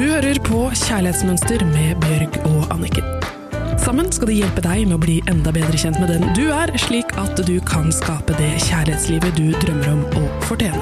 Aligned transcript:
Du 0.00 0.06
hører 0.08 0.38
på 0.40 0.58
Kjærlighetsmønster 0.72 1.60
med 1.68 1.98
Bjørg 2.00 2.36
og 2.48 2.70
Anniken. 2.72 3.04
Sammen 3.82 4.06
skal 4.08 4.30
de 4.30 4.38
hjelpe 4.38 4.62
deg 4.64 4.86
med 4.88 4.96
å 4.96 5.00
bli 5.02 5.18
enda 5.28 5.52
bedre 5.52 5.76
kjent 5.76 5.98
med 6.00 6.08
den 6.08 6.22
du 6.32 6.46
er, 6.56 6.72
slik 6.80 7.12
at 7.20 7.36
du 7.44 7.58
kan 7.68 7.92
skape 7.92 8.32
det 8.38 8.48
kjærlighetslivet 8.64 9.36
du 9.36 9.52
drømmer 9.60 9.90
om 9.92 10.00
og 10.22 10.46
fortjener. 10.48 10.80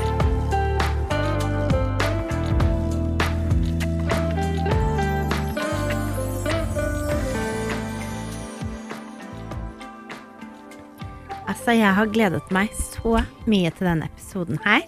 Altså, 11.48 11.75
jeg 11.75 11.90
har 11.98 12.14
gledet 12.14 12.54
meg 12.54 12.71
så 12.79 13.18
mye 13.50 13.75
til 13.75 13.90
denne 13.90 14.07
episoden 14.14 14.62
her. 14.62 14.86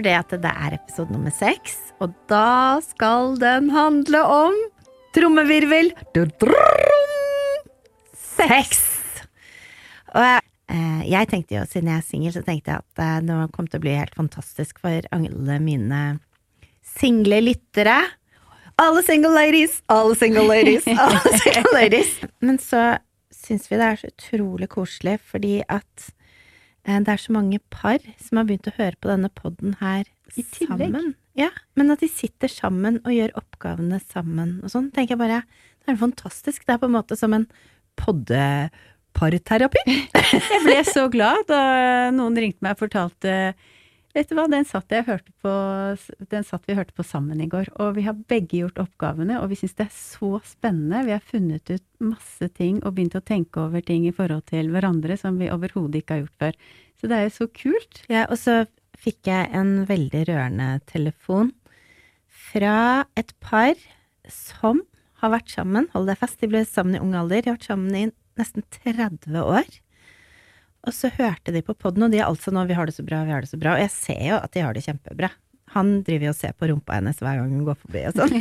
At 0.00 0.32
det 0.32 0.48
er 0.48 0.78
episode 0.78 1.12
nummer 1.12 1.30
seks, 1.30 1.92
og 2.00 2.14
da 2.30 2.80
skal 2.80 3.36
den 3.38 3.68
handle 3.70 4.22
om 4.24 4.56
trommevirvel 5.12 5.92
sex. 8.16 8.80
Og 10.12 10.24
jeg, 10.24 10.40
eh, 10.72 11.02
jeg 11.12 11.28
tenkte 11.28 11.58
jo, 11.58 11.66
siden 11.68 11.92
jeg 11.92 12.00
er 12.00 12.08
singel, 12.08 12.32
så 12.32 12.42
tenkte 12.46 12.72
jeg 12.72 12.80
at 12.80 13.04
eh, 13.04 13.20
det 13.28 13.36
kom 13.52 13.68
til 13.68 13.80
å 13.80 13.84
bli 13.84 13.94
helt 13.98 14.16
fantastisk 14.16 14.80
for 14.82 15.08
alle 15.12 15.60
mine 15.60 16.02
single 16.96 17.42
lyttere. 17.44 18.00
Alle 18.80 19.04
single 19.04 19.34
ladies, 19.36 19.82
alle 19.92 20.16
single 20.16 20.48
ladies, 20.48 20.88
alle 21.04 21.36
single 21.36 21.76
ladies. 21.76 22.16
Men 22.40 22.58
så 22.58 22.96
syns 23.42 23.68
vi 23.68 23.78
det 23.78 23.86
er 23.86 24.00
så 24.00 24.12
utrolig 24.12 24.68
koselig, 24.72 25.18
fordi 25.28 25.60
at 25.68 26.10
det 26.84 27.08
er 27.12 27.20
så 27.22 27.32
mange 27.34 27.60
par 27.70 28.02
som 28.18 28.40
har 28.40 28.46
begynt 28.48 28.66
å 28.66 28.74
høre 28.76 28.98
på 28.98 29.10
denne 29.10 29.30
podden 29.30 29.76
her 29.80 30.04
I 30.34 30.42
tillegg. 30.42 30.90
sammen. 30.90 31.12
Ja, 31.38 31.48
men 31.78 31.90
at 31.94 32.02
de 32.02 32.08
sitter 32.12 32.50
sammen 32.50 32.98
og 33.06 33.12
gjør 33.14 33.36
oppgavene 33.40 34.00
sammen 34.02 34.58
og 34.62 34.72
sånn, 34.72 34.90
tenker 34.92 35.14
jeg 35.14 35.22
bare 35.22 35.42
Det 35.82 35.94
er 35.94 36.00
fantastisk. 36.00 36.66
Det 36.66 36.74
er 36.74 36.80
på 36.82 36.86
en 36.90 36.96
måte 36.96 37.16
som 37.18 37.32
en 37.34 37.46
poddeparterapi. 37.98 39.82
Jeg 40.52 40.60
ble 40.64 40.76
så 40.86 41.08
glad 41.10 41.48
da 41.50 41.62
noen 42.14 42.38
ringte 42.38 42.62
meg 42.62 42.76
og 42.76 42.84
fortalte 42.84 43.54
Vet 44.12 44.28
du 44.28 44.36
hva, 44.36 44.44
den 44.50 44.66
satt, 44.68 44.92
på, 44.92 45.52
den 46.28 46.44
satt 46.44 46.66
vi 46.68 46.76
hørte 46.76 46.92
på 46.92 47.04
sammen 47.06 47.40
i 47.40 47.48
går, 47.48 47.70
og 47.80 47.94
vi 47.96 48.04
har 48.04 48.18
begge 48.28 48.58
gjort 48.58 48.82
oppgavene, 48.82 49.38
og 49.40 49.48
vi 49.48 49.56
syns 49.56 49.72
det 49.78 49.86
er 49.86 49.94
så 49.96 50.30
spennende. 50.44 51.00
Vi 51.06 51.14
har 51.14 51.24
funnet 51.24 51.72
ut 51.72 51.86
masse 52.04 52.50
ting 52.58 52.82
og 52.82 52.92
begynt 52.98 53.16
å 53.16 53.24
tenke 53.24 53.62
over 53.64 53.80
ting 53.80 54.04
i 54.04 54.12
forhold 54.12 54.44
til 54.52 54.68
hverandre 54.74 55.16
som 55.16 55.40
vi 55.40 55.48
overhodet 55.52 56.02
ikke 56.02 56.18
har 56.18 56.24
gjort 56.26 56.44
før. 56.44 56.60
Så 57.00 57.08
det 57.08 57.18
er 57.18 57.24
jo 57.24 57.34
så 57.38 57.48
kult. 57.56 58.02
Ja, 58.12 58.26
og 58.28 58.36
så 58.42 58.58
fikk 59.00 59.32
jeg 59.32 59.48
en 59.56 59.72
veldig 59.88 60.26
rørende 60.28 60.68
telefon 60.92 61.54
fra 62.52 63.06
et 63.16 63.32
par 63.40 63.78
som 64.28 64.84
har 65.22 65.32
vært 65.32 65.54
sammen, 65.54 65.88
hold 65.94 66.10
deg 66.10 66.20
fast, 66.20 66.40
de 66.42 66.50
ble 66.50 66.66
sammen 66.68 66.98
i 66.98 67.00
ung 67.00 67.14
alder, 67.16 67.40
de 67.40 67.52
har 67.52 67.56
vært 67.56 67.70
sammen 67.70 67.96
i 67.96 68.04
nesten 68.38 68.64
30 68.82 69.40
år. 69.40 69.72
Og 70.82 70.94
så 70.96 71.12
hørte 71.14 71.54
de 71.54 71.62
på 71.62 71.76
podden, 71.78 72.06
og 72.06 72.14
de 72.14 72.18
er 72.18 72.26
altså 72.26 72.50
nå 72.50 72.64
'vi 72.66 72.74
har 72.74 72.86
det 72.86 72.96
så 72.96 73.04
bra, 73.06 73.22
vi 73.24 73.34
har 73.34 73.40
det 73.40 73.50
så 73.50 73.58
bra', 73.58 73.76
og 73.76 73.82
jeg 73.84 73.90
ser 73.90 74.22
jo 74.28 74.36
at 74.36 74.52
de 74.52 74.64
har 74.64 74.74
det 74.74 74.82
kjempebra. 74.82 75.30
Han 75.72 76.02
driver 76.02 76.28
jo 76.28 76.32
og 76.34 76.36
ser 76.36 76.52
på 76.52 76.68
rumpa 76.68 76.98
hennes 76.98 77.20
hver 77.22 77.38
gang 77.38 77.52
hun 77.52 77.64
går 77.64 77.78
forbi 77.80 78.02
og 78.08 78.16
sånn. 78.18 78.34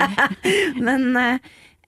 Men 0.86 1.16
eh, 1.16 1.38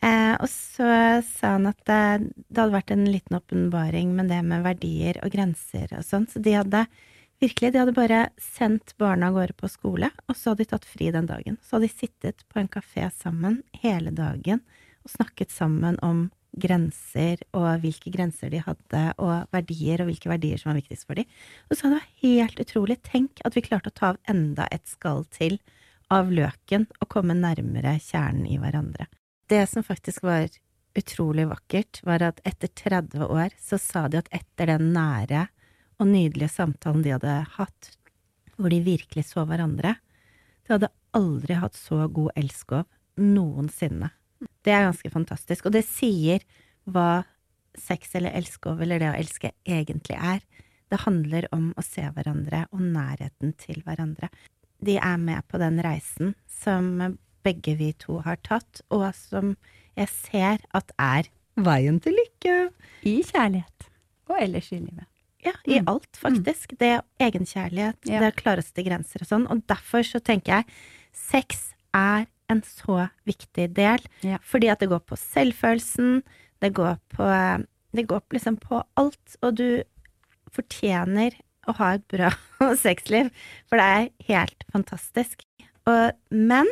eh, 0.02 0.34
Og 0.41 0.48
så 0.50 1.20
sa 1.22 1.52
han 1.55 1.69
at 1.70 1.78
det, 1.86 2.33
det 2.48 2.58
hadde 2.58 2.74
vært 2.74 2.91
en 2.91 3.05
liten 3.06 3.39
åpenbaring 3.39 4.16
med 4.16 4.33
det 4.33 4.41
med 4.42 4.64
verdier 4.66 5.20
og 5.22 5.30
grenser 5.30 5.86
og 5.92 6.02
sånn, 6.06 6.27
så 6.27 6.42
de 6.42 6.56
hadde 6.58 6.86
virkelig, 7.39 7.72
de 7.72 7.83
hadde 7.84 7.94
bare 7.94 8.24
sendt 8.42 8.96
barna 8.98 9.28
av 9.28 9.39
gårde 9.39 9.55
på 9.61 9.70
skole, 9.70 10.11
og 10.27 10.34
så 10.34 10.50
hadde 10.50 10.64
de 10.64 10.72
tatt 10.72 10.89
fri 10.89 11.12
den 11.14 11.28
dagen. 11.30 11.61
Så 11.62 11.77
hadde 11.77 11.86
de 11.86 11.94
sittet 11.94 12.42
på 12.50 12.58
en 12.58 12.73
kafé 12.73 13.06
sammen 13.14 13.62
hele 13.85 14.11
dagen 14.11 14.64
og 15.05 15.12
snakket 15.14 15.55
sammen 15.55 16.00
om 16.02 16.30
grenser 16.57 17.42
og 17.57 17.83
hvilke 17.83 18.13
grenser 18.14 18.53
de 18.53 18.63
hadde, 18.64 19.03
og 19.20 19.48
verdier, 19.55 20.03
og 20.03 20.11
hvilke 20.11 20.31
verdier 20.31 20.61
som 20.61 20.73
var 20.73 20.79
viktigst 20.81 21.09
for 21.09 21.19
dem. 21.19 21.29
Og 21.69 21.77
så 21.77 21.91
det 21.91 21.98
vært 21.98 22.23
helt 22.25 22.63
utrolig. 22.64 22.98
Tenk 23.07 23.42
at 23.45 23.59
vi 23.59 23.64
klarte 23.67 23.92
å 23.92 23.98
ta 23.98 24.13
av 24.14 24.23
enda 24.31 24.69
et 24.73 24.86
skall 24.89 25.27
til 25.35 25.59
av 26.13 26.33
løken 26.33 26.86
og 27.03 27.11
komme 27.13 27.36
nærmere 27.36 27.98
kjernen 28.01 28.48
i 28.48 28.57
hverandre. 28.61 29.09
Det 29.48 29.63
som 29.69 29.85
faktisk 29.85 30.25
var 30.25 30.48
utrolig 30.98 31.47
vakkert, 31.48 32.01
var 32.03 32.25
at 32.25 32.41
etter 32.48 32.73
30 32.73 33.29
år 33.29 33.55
så 33.61 33.79
sa 33.80 34.07
de 34.09 34.20
at 34.20 34.30
etter 34.35 34.73
den 34.73 34.91
nære 34.97 35.47
og 35.98 36.09
nydelige 36.11 36.51
samtalen 36.53 37.05
de 37.05 37.15
hadde 37.15 37.35
hatt, 37.59 37.92
hvor 38.57 38.73
de 38.73 38.80
virkelig 38.83 39.29
så 39.30 39.45
hverandre, 39.47 39.95
de 40.67 40.75
hadde 40.75 40.92
aldri 41.17 41.59
hatt 41.59 41.77
så 41.79 42.07
god 42.13 42.33
elskov 42.39 42.86
noensinne. 43.19 44.11
Det 44.64 44.72
er 44.72 44.86
ganske 44.86 45.10
fantastisk, 45.10 45.66
og 45.66 45.72
det 45.72 45.84
sier 45.84 46.44
hva 46.88 47.24
sex 47.78 48.14
eller 48.18 48.34
elskov 48.38 48.80
eller 48.82 48.98
det 49.02 49.10
å 49.12 49.18
elske 49.18 49.52
egentlig 49.66 50.16
er. 50.18 50.40
Det 50.90 51.00
handler 51.04 51.46
om 51.52 51.72
å 51.78 51.82
se 51.84 52.02
hverandre 52.14 52.66
og 52.72 52.80
nærheten 52.80 53.52
til 53.60 53.82
hverandre. 53.86 54.30
De 54.82 54.96
er 54.96 55.18
med 55.18 55.42
på 55.50 55.58
den 55.60 55.78
reisen 55.84 56.34
som 56.46 57.18
begge 57.44 57.76
vi 57.78 57.92
to 57.98 58.20
har 58.24 58.36
tatt, 58.46 58.80
og 58.90 59.10
som 59.14 59.56
jeg 59.98 60.08
ser 60.08 60.58
at 60.74 60.90
er 60.98 61.28
veien 61.58 61.98
til 62.02 62.14
lykke. 62.18 62.56
I 63.06 63.20
kjærlighet. 63.26 63.88
Og 64.30 64.36
ellers 64.40 64.72
i 64.72 64.78
livet. 64.80 65.06
Ja, 65.44 65.52
i 65.66 65.78
Mm. 65.80 65.88
alt, 65.88 66.12
faktisk. 66.18 66.76
Det 66.78 66.88
er 66.98 67.02
egenkjærlighet, 67.20 67.96
Ja. 68.06 68.18
det 68.20 68.26
er 68.26 68.40
klareste 68.42 68.84
grenser 68.84 69.22
og 69.22 69.28
sånn. 69.28 69.50
Og 69.50 69.66
derfor 69.66 70.02
så 70.02 70.20
tenker 70.22 70.46
jeg 70.58 70.64
sex 71.12 71.74
er 71.94 72.26
en 72.53 72.63
så 72.64 73.09
viktig 73.29 73.69
del. 73.77 74.05
Ja. 74.25 74.39
Fordi 74.45 74.70
at 74.73 74.83
det 74.83 74.91
går 74.92 75.03
på 75.09 75.19
selvfølelsen, 75.20 76.23
det 76.63 76.75
går 76.75 76.97
på 77.14 77.27
Det 77.97 78.05
går 78.05 78.20
liksom 78.33 78.59
på 78.61 78.83
alt. 79.01 79.36
Og 79.42 79.55
du 79.57 79.83
fortjener 80.53 81.33
å 81.69 81.73
ha 81.79 81.95
et 81.97 82.05
bra 82.09 82.31
sexliv, 82.85 83.31
for 83.69 83.81
det 83.81 83.86
er 83.89 84.11
helt 84.29 84.64
fantastisk. 84.73 85.45
Og 85.89 86.13
men 86.29 86.69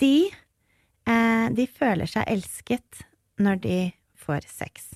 de, 0.00 0.30
eh, 1.10 1.46
de 1.50 1.66
føler 1.66 2.06
seg 2.10 2.28
elsket 2.30 3.02
når 3.42 3.62
de 3.64 3.78
får 4.14 4.46
sex. 4.46 4.92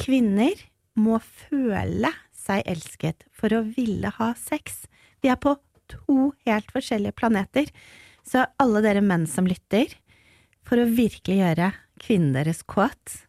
Kvinner 0.00 0.56
må 0.98 1.18
føle 1.20 2.12
seg 2.34 2.64
elsket 2.68 3.24
for 3.32 3.52
å 3.54 3.64
ville 3.64 4.12
ha 4.16 4.32
sex. 4.38 4.84
Vi 5.20 5.32
er 5.32 5.40
på 5.40 5.56
to 5.90 6.30
helt 6.46 6.70
forskjellige 6.72 7.16
planeter. 7.18 7.68
Så 8.26 8.44
alle 8.60 8.82
dere 8.84 9.02
menn 9.04 9.26
som 9.30 9.48
lytter, 9.48 9.92
for 10.66 10.80
å 10.80 10.88
virkelig 10.88 11.40
gjøre 11.40 11.72
kvinnen 12.00 12.36
deres 12.36 12.62
kåt 12.68 13.24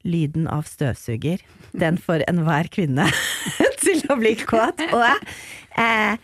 Lyden 0.00 0.46
av 0.48 0.64
støvsuger, 0.64 1.42
den 1.76 1.98
får 2.00 2.22
enhver 2.30 2.70
kvinne 2.72 3.04
til 3.82 3.98
å 4.08 4.16
bli 4.16 4.32
kåt. 4.38 4.80
Og, 4.96 5.32
eh, 5.76 6.14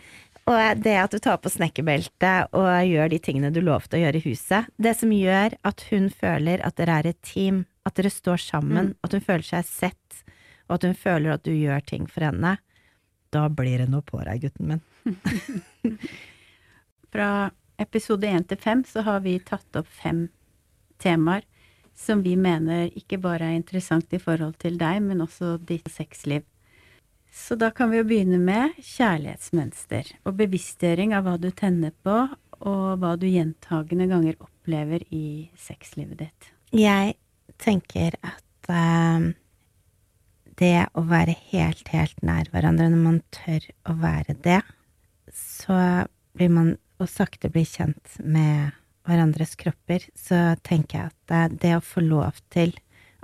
og 0.49 0.81
det 0.81 0.95
at 0.97 1.13
du 1.13 1.19
tar 1.21 1.37
på 1.43 1.51
snekkerbeltet 1.53 2.55
og 2.57 2.71
gjør 2.89 3.11
de 3.13 3.19
tingene 3.21 3.51
du 3.53 3.59
lovte 3.61 3.99
å 3.99 4.01
gjøre 4.01 4.17
i 4.17 4.25
huset, 4.25 4.71
det 4.81 4.95
som 4.97 5.13
gjør 5.13 5.59
at 5.61 5.83
hun 5.91 6.09
føler 6.09 6.63
at 6.65 6.79
dere 6.81 6.95
er 7.03 7.11
et 7.11 7.21
team, 7.21 7.67
at 7.85 7.99
dere 7.99 8.09
står 8.13 8.41
sammen, 8.41 8.95
at 9.05 9.13
hun 9.13 9.21
føler 9.27 9.45
seg 9.45 9.69
sett, 9.69 10.23
og 10.65 10.79
at 10.79 10.87
hun 10.89 10.97
føler 10.97 11.35
at 11.35 11.45
du 11.45 11.53
gjør 11.53 11.85
ting 11.85 12.09
for 12.09 12.25
henne, 12.25 12.55
da 13.29 13.45
blir 13.51 13.83
det 13.83 13.91
noe 13.91 14.01
på 14.01 14.23
deg, 14.25 14.47
gutten 14.47 14.73
min. 14.73 14.81
Fra 17.13 17.49
episode 17.81 18.27
én 18.27 18.45
til 18.47 18.59
fem 18.59 18.83
så 18.87 19.03
har 19.05 19.21
vi 19.25 19.37
tatt 19.39 19.79
opp 19.79 19.87
fem 19.87 20.27
temaer 21.01 21.45
som 21.97 22.21
vi 22.21 22.35
mener 22.37 22.91
ikke 22.97 23.17
bare 23.21 23.49
er 23.49 23.57
interessant 23.57 24.11
i 24.13 24.21
forhold 24.21 24.59
til 24.61 24.77
deg, 24.77 25.01
men 25.01 25.23
også 25.25 25.55
ditt 25.65 25.89
sexliv. 25.89 26.45
Så 27.33 27.57
da 27.59 27.71
kan 27.73 27.89
vi 27.91 27.99
jo 27.99 28.07
begynne 28.07 28.37
med 28.41 28.77
kjærlighetsmønster 28.81 30.13
og 30.23 30.37
bevisstgjøring 30.39 31.15
av 31.17 31.25
hva 31.25 31.35
du 31.41 31.49
tenner 31.51 31.93
på, 32.05 32.19
og 32.57 32.85
hva 33.01 33.13
du 33.19 33.27
gjentagende 33.29 34.07
ganger 34.09 34.37
opplever 34.41 35.03
i 35.13 35.49
sexlivet 35.61 36.23
ditt. 36.23 36.47
Jeg 36.73 37.13
tenker 37.61 38.17
at 38.25 38.71
uh, 38.71 39.29
det 40.57 40.87
å 40.97 41.03
være 41.05 41.35
helt, 41.51 41.85
helt 41.93 42.25
nær 42.25 42.49
hverandre, 42.53 42.89
når 42.93 43.03
man 43.03 43.21
tør 43.33 43.69
å 43.89 43.97
være 44.01 44.37
det, 44.45 44.61
så 45.33 45.77
blir 46.37 46.53
man 46.53 46.75
å 46.97 47.07
sakte 47.09 47.51
bli 47.53 47.63
kjent 47.67 48.17
med 48.23 48.75
hverandres 49.07 49.55
kropper, 49.59 50.03
så 50.17 50.57
tenker 50.65 50.97
jeg 50.97 51.11
at 51.11 51.31
det, 51.31 51.61
det 51.63 51.73
å 51.77 51.83
få 51.83 52.03
lov 52.03 52.39
til 52.53 52.73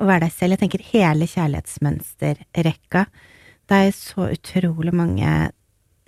å 0.02 0.08
være 0.08 0.26
deg 0.26 0.34
selv 0.34 0.56
Jeg 0.56 0.64
tenker 0.64 0.86
hele 0.90 1.28
kjærlighetsmønsterrekka. 1.30 3.06
Det 3.70 3.80
er 3.88 3.94
så 3.96 4.30
utrolig 4.34 4.94
mange 4.96 5.30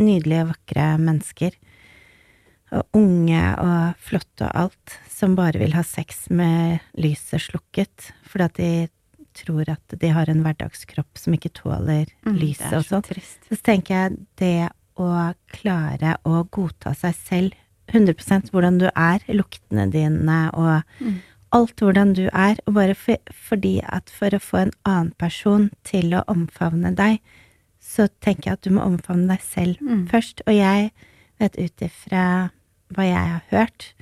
nydelige, 0.01 0.47
vakre 0.49 0.87
mennesker. 1.01 1.57
Og 2.75 2.97
unge 2.97 3.43
og 3.61 4.01
flotte 4.01 4.47
og 4.47 4.63
alt, 4.65 4.97
som 5.11 5.37
bare 5.37 5.61
vil 5.61 5.75
ha 5.77 5.83
sex 5.85 6.25
med 6.33 6.81
lyset 6.99 7.45
slukket, 7.45 8.09
fordi 8.27 8.47
at 8.49 8.59
de 8.59 8.71
tror 9.35 9.69
at 9.69 9.95
de 9.99 10.09
har 10.15 10.31
en 10.31 10.41
hverdagskropp 10.43 11.19
som 11.19 11.35
ikke 11.35 11.53
tåler 11.55 12.07
lyset 12.25 12.71
Mm, 12.71 12.73
er 12.73 12.77
og 12.79 12.85
sånn. 12.87 13.23
Så 13.51 13.61
tenker 13.63 13.95
jeg 13.95 14.17
det 14.39 14.69
å 14.97 15.33
klare 15.51 16.17
å 16.25 16.43
godta 16.51 16.93
seg 16.95 17.15
selv 17.15 17.53
100% 17.91 18.49
hvordan 18.51 18.79
du 18.81 18.87
er, 18.95 19.19
luktene 19.29 19.89
dine 19.91 20.49
og 20.53 20.83
Mm. 21.01 21.19
alt 21.51 21.75
hvordan 21.79 22.13
du 22.15 22.27
er, 22.33 22.57
og 22.67 22.73
bare 22.73 22.95
for, 22.95 23.17
fordi 23.31 23.79
at 23.87 24.09
for 24.09 24.29
å 24.35 24.39
få 24.41 24.57
en 24.63 24.71
annen 24.85 25.11
person 25.17 25.69
til 25.83 26.11
å 26.17 26.23
omfavne 26.27 26.95
deg, 26.95 27.19
så 27.79 28.07
tenker 28.19 28.49
jeg 28.49 28.53
at 28.53 28.61
du 28.65 28.71
må 28.71 28.81
omfavne 28.81 29.27
deg 29.27 29.41
selv 29.41 29.77
Mm. 29.81 30.07
først. 30.09 30.41
Og 30.47 30.53
jeg 30.55 30.91
vet 31.39 31.55
ut 31.59 31.81
ifra 31.81 32.49
hva 32.93 33.03
jeg 33.03 33.27
har 33.29 33.41
hørt, 33.51 33.93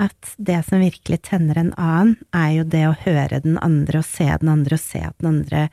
at 0.00 0.34
det 0.38 0.64
som 0.64 0.80
virkelig 0.80 1.22
tenner 1.22 1.56
en 1.58 1.72
annen, 1.78 2.16
er 2.34 2.50
jo 2.56 2.64
det 2.64 2.84
å 2.88 2.96
høre 3.04 3.40
den 3.42 3.58
andre 3.62 3.98
og 3.98 4.04
se 4.04 4.24
den 4.40 4.48
andre 4.48 4.74
og 4.74 4.80
se 4.80 4.98
at 4.98 5.16
den 5.18 5.28
andre 5.36 5.68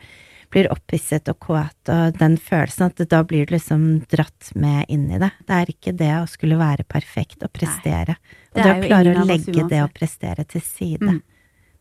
blir 0.49 0.69
opphisset 0.73 1.29
og 1.29 1.39
kåt, 1.39 1.89
og 1.93 2.17
den 2.17 2.37
følelsen 2.41 2.89
at 2.89 3.01
da 3.11 3.21
blir 3.27 3.45
du 3.45 3.53
liksom 3.53 3.83
dratt 4.09 4.49
med 4.57 4.89
inn 4.89 5.07
i 5.11 5.19
det. 5.21 5.29
Det 5.45 5.57
er 5.57 5.71
ikke 5.73 5.93
det 5.97 6.11
å 6.17 6.27
skulle 6.29 6.57
være 6.59 6.85
perfekt 6.89 7.45
og 7.45 7.53
prestere. 7.53 8.17
Det 8.53 8.57
Og 8.57 8.65
det 8.65 8.71
å 8.73 8.87
klare 8.87 9.13
å 9.13 9.27
legge 9.29 9.67
det 9.69 9.83
å 9.83 9.91
prestere 9.93 10.45
til 10.49 10.63
side. 10.65 11.05
Mm. 11.05 11.21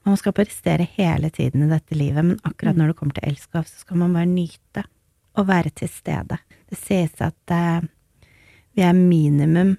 Man 0.09 0.21
skal 0.21 0.37
prestere 0.37 0.89
hele 0.97 1.31
tiden 1.31 1.65
i 1.65 1.73
dette 1.73 1.97
livet, 1.97 2.25
men 2.25 2.39
akkurat 2.45 2.77
Mm. 2.77 2.79
når 2.79 2.87
det 2.89 2.97
kommer 2.97 3.15
til 3.15 3.29
elskov, 3.29 3.65
så 3.65 3.81
skal 3.81 3.97
man 3.97 4.13
bare 4.13 4.27
nyte 4.27 4.85
og 5.37 5.47
være 5.47 5.71
til 5.71 5.89
stede. 5.89 6.39
Det 6.69 6.79
sies 6.79 7.21
at 7.21 7.51
eh, 7.51 7.81
vi 8.75 8.83
er 8.83 8.93
minimum 8.93 9.77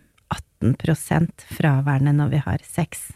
18% 0.62 1.46
fraværende 1.58 2.14
når 2.14 2.30
vi 2.30 2.38
har 2.38 2.60
sex. 2.64 3.12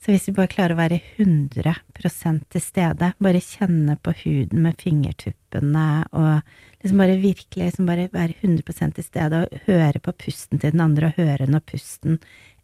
Så 0.00 0.14
hvis 0.14 0.30
vi 0.30 0.32
bare 0.32 0.48
klarer 0.48 0.72
å 0.72 0.80
være 0.80 1.00
100% 1.20 2.46
til 2.54 2.62
stede, 2.64 3.10
bare 3.20 3.42
kjenne 3.44 3.98
på 4.00 4.14
huden 4.22 4.62
med 4.64 4.78
fingertuppene 4.80 5.86
og 6.16 6.40
liksom 6.80 7.02
bare 7.02 7.18
virkelig 7.20 7.66
liksom 7.66 7.90
bare 7.90 8.06
være 8.14 8.38
100% 8.40 8.96
til 8.96 9.04
stede 9.04 9.42
og 9.44 9.58
høre 9.66 10.00
på 10.00 10.14
pusten 10.24 10.60
til 10.62 10.72
den 10.72 10.80
andre 10.80 11.10
og 11.10 11.20
høre 11.20 11.48
når 11.50 11.66
pusten 11.68 12.16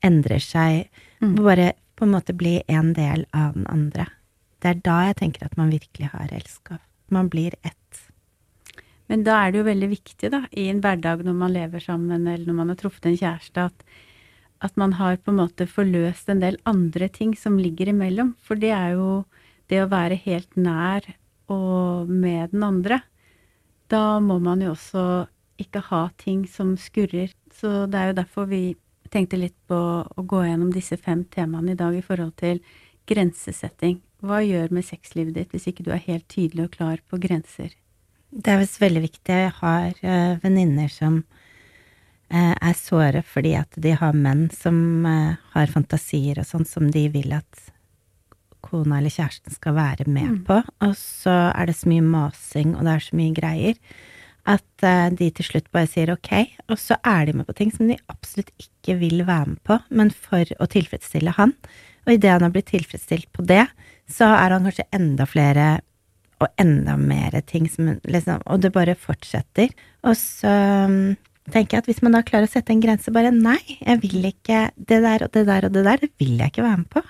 endrer 0.05 0.41
seg, 0.41 0.89
Mm. 1.21 1.35
bare 1.37 1.73
på 1.97 2.05
en 2.05 2.13
måte 2.13 2.35
bli 2.37 2.63
en 2.69 2.93
del 2.93 3.25
av 3.33 3.55
den 3.55 3.67
andre. 3.73 4.07
Det 4.61 4.69
er 4.69 4.81
da 4.85 4.97
jeg 5.07 5.17
tenker 5.17 5.47
at 5.47 5.57
man 5.57 5.71
virkelig 5.71 6.11
har 6.13 6.29
elskov. 6.33 6.79
Man 7.09 7.29
blir 7.29 7.55
ett. 7.65 8.11
Men 9.09 9.23
da 9.25 9.47
er 9.47 9.53
det 9.53 9.59
jo 9.59 9.65
veldig 9.65 9.89
viktig, 9.89 10.31
da, 10.31 10.43
i 10.53 10.69
en 10.69 10.81
hverdag 10.83 11.23
når 11.25 11.35
man 11.35 11.53
lever 11.55 11.81
sammen, 11.81 12.27
eller 12.27 12.45
når 12.47 12.55
man 12.55 12.69
har 12.69 12.77
truffet 12.77 13.07
en 13.07 13.17
kjæreste, 13.17 13.65
at, 13.71 13.85
at 14.65 14.77
man 14.81 14.97
har 14.97 15.19
på 15.21 15.33
en 15.33 15.41
måte 15.43 15.67
forløst 15.69 16.31
en 16.33 16.41
del 16.41 16.57
andre 16.69 17.09
ting 17.13 17.35
som 17.37 17.59
ligger 17.61 17.91
imellom. 17.93 18.35
For 18.43 18.59
det 18.59 18.73
er 18.77 18.97
jo 18.97 19.25
det 19.71 19.83
å 19.83 19.91
være 19.91 20.19
helt 20.25 20.57
nær 20.57 21.07
og 21.53 22.11
med 22.11 22.55
den 22.55 22.65
andre. 22.67 23.01
Da 23.91 24.19
må 24.23 24.39
man 24.43 24.65
jo 24.65 24.73
også 24.73 25.27
ikke 25.61 25.85
ha 25.91 26.07
ting 26.19 26.45
som 26.51 26.75
skurrer. 26.81 27.33
Så 27.55 27.87
det 27.91 28.01
er 28.01 28.11
jo 28.11 28.19
derfor 28.21 28.51
vi 28.51 28.65
tenkte 29.13 29.39
litt 29.39 29.57
på 29.71 29.77
å 29.77 30.27
gå 30.27 30.43
gjennom 30.45 30.73
disse 30.75 30.99
fem 30.99 31.25
temaene 31.31 31.75
i 31.75 31.79
dag 31.79 31.95
i 31.95 32.05
forhold 32.05 32.35
til 32.41 32.61
grensesetting. 33.07 34.01
Hva 34.25 34.41
gjør 34.43 34.73
med 34.75 34.87
sexlivet 34.87 35.37
ditt 35.37 35.53
hvis 35.55 35.69
ikke 35.71 35.85
du 35.87 35.93
er 35.95 36.03
helt 36.09 36.27
tydelig 36.33 36.67
og 36.67 36.79
klar 36.79 37.03
på 37.07 37.21
grenser? 37.23 37.71
Det 38.31 38.53
er 38.53 38.61
visst 38.61 38.81
veldig 38.83 39.03
viktig. 39.05 39.37
Jeg 39.45 39.53
har 39.61 39.93
uh, 40.03 40.39
venninner 40.43 40.91
som 40.93 41.21
eh, 41.23 41.46
er 42.35 42.75
såre 42.75 43.23
fordi 43.23 43.55
at 43.59 43.71
de 43.79 43.93
har 43.95 44.13
menn 44.13 44.49
som 44.51 45.07
eh, 45.07 45.37
har 45.53 45.67
fantasier 45.71 46.41
og 46.43 46.47
sånn 46.49 46.67
som 46.67 46.91
de 46.91 47.07
vil 47.15 47.33
at 47.37 47.61
kona 48.67 48.99
eller 48.99 49.11
kjæresten 49.15 49.55
skal 49.55 49.77
være 49.77 50.09
med 50.11 50.29
Mm. 50.31 50.45
på. 50.45 50.57
Og 50.83 50.95
så 50.99 51.53
er 51.55 51.67
det 51.67 51.77
så 51.77 51.87
mye 51.89 52.03
masing, 52.03 52.75
og 52.75 52.83
det 52.85 52.93
er 52.97 52.99
så 53.05 53.17
mye 53.17 53.35
greier, 53.35 53.77
at 54.47 54.83
eh, 54.83 55.11
de 55.11 55.31
til 55.31 55.45
slutt 55.45 55.71
bare 55.73 55.87
sier 55.87 56.11
ok, 56.11 56.33
og 56.69 56.79
så 56.79 56.97
er 57.05 57.27
de 57.27 57.33
med 57.33 57.47
på 57.47 57.55
ting 57.55 57.71
som 57.71 57.87
de 57.87 57.97
absolutt 58.11 58.51
ikke 58.59 58.99
vil 58.99 59.25
være 59.27 59.47
med 59.55 59.63
på, 59.63 59.79
men 59.91 60.11
for 60.11 60.45
å 60.59 60.67
tilfredsstille 60.67 61.35
han. 61.39 61.55
Og 62.07 62.15
idet 62.15 62.31
han 62.31 62.43
har 62.43 62.51
blitt 62.51 62.67
tilfredsstilt 62.71 63.31
på 63.33 63.47
det, 63.47 63.69
så 64.11 64.25
er 64.35 64.51
han 64.55 64.67
kanskje 64.67 64.87
enda 64.95 65.27
flere 65.27 65.81
og 66.41 66.49
enda 66.59 66.97
mer 66.97 67.41
ting 67.47 67.67
som 67.71 67.99
liksom 68.05 68.43
Og 68.47 68.61
det 68.61 68.73
bare 68.73 68.95
fortsetter. 68.95 69.71
Og 70.05 70.15
så 70.15 70.85
um, 70.87 71.17
tenker 71.53 71.77
jeg 71.77 71.83
at 71.85 71.91
hvis 71.91 72.03
man 72.03 72.17
da 72.17 72.23
klarer 72.27 72.49
å 72.49 72.51
sette 72.53 72.73
en 72.75 72.81
grense, 72.83 73.13
bare 73.15 73.31
nei, 73.35 73.59
jeg 73.81 74.01
vil 74.03 74.25
ikke 74.33 74.71
det 74.77 74.99
der 75.05 75.27
og 75.27 75.33
det 75.37 75.45
der 75.49 75.69
og 75.69 75.73
det 75.77 75.85
der, 75.87 76.03
det 76.03 76.11
vil 76.21 76.37
jeg 76.41 76.53
ikke 76.53 76.65
være 76.67 76.81
med 76.83 76.91
på. 76.97 77.03